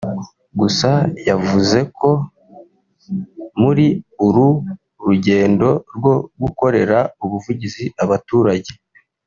[0.59, 0.91] Gusa
[1.29, 2.09] yavuze ko
[3.61, 3.87] muri
[4.27, 4.47] uru
[5.05, 8.71] rugendo rwo gukorera ubuvugizi abaturage